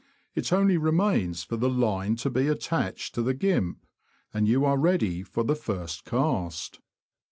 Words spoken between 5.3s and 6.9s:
the first cast.